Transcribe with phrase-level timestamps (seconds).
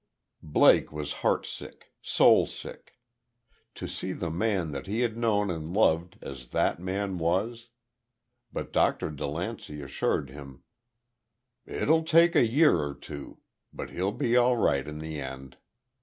[0.41, 2.97] Blake was heart sick soul sick.
[3.75, 7.67] To see the man that he had known and loved as that man was!
[8.51, 9.11] But Dr.
[9.11, 10.63] DeLancey assured him:
[11.67, 13.41] "It'll take a year or two.
[13.71, 15.57] But he'll be all right in the end."